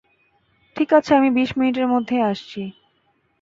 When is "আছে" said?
0.93-1.11